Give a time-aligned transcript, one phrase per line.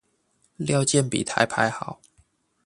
[0.57, 2.01] 料件比台牌好